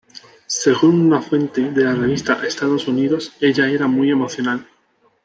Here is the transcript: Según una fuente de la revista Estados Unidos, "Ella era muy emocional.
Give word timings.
Según 0.47 0.99
una 0.99 1.21
fuente 1.21 1.69
de 1.69 1.83
la 1.83 1.93
revista 1.93 2.41
Estados 2.43 2.87
Unidos, 2.87 3.33
"Ella 3.39 3.69
era 3.69 3.85
muy 3.85 4.09
emocional. 4.09 4.65